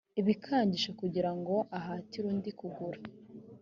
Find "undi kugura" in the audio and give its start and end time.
2.31-2.99